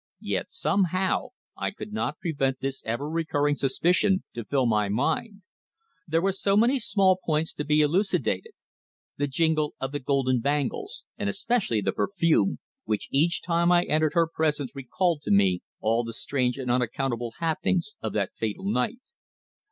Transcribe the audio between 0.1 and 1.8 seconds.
Yet, somehow, I